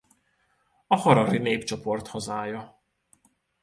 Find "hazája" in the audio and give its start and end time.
2.07-2.81